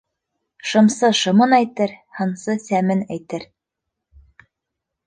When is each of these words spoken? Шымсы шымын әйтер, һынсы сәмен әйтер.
Шымсы 0.69 1.09
шымын 1.19 1.53
әйтер, 1.59 1.93
һынсы 2.21 2.57
сәмен 2.65 3.05
әйтер. 3.19 3.47